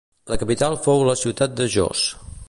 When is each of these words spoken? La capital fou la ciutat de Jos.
La 0.31 0.37
capital 0.43 0.77
fou 0.85 1.03
la 1.09 1.15
ciutat 1.25 1.53
de 1.61 1.67
Jos. 1.75 2.07